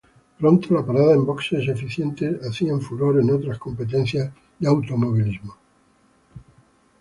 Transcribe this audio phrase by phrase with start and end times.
[0.39, 5.55] Pronto, la parada en boxes eficientes hacían furor en otras competencias de automovilismo.